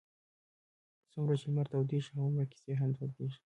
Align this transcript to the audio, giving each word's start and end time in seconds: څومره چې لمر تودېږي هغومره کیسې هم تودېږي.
څومره 1.11 1.33
چې 1.39 1.45
لمر 1.49 1.65
تودېږي 1.71 2.11
هغومره 2.13 2.45
کیسې 2.51 2.71
هم 2.79 2.91
تودېږي. 2.97 3.39